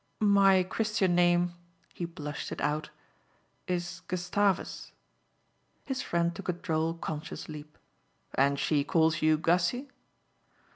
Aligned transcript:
"My 0.33 0.63
Christian 0.63 1.13
name" 1.13 1.53
he 1.93 2.05
blushed 2.05 2.51
it 2.51 2.59
out 2.59 2.89
"is 3.67 4.01
Gustavus." 4.07 4.93
His 5.85 6.01
friend 6.01 6.33
took 6.33 6.49
a 6.49 6.53
droll 6.53 6.95
conscious 6.95 7.47
leap. 7.47 7.77
"And 8.33 8.57
she 8.57 8.83
calls 8.83 9.21
you 9.21 9.37
Gussy?" 9.37 9.91